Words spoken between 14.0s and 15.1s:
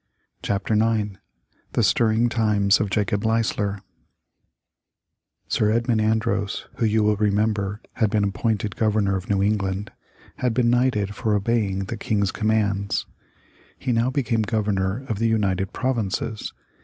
became Governor